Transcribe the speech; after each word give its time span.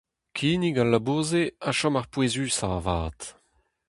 Kinnig 0.37 0.75
al 0.83 0.89
labour-se 0.93 1.43
a 1.69 1.71
chom 1.77 1.95
ar 1.99 2.07
pouezusañ 2.11 2.73
avat. 2.79 3.19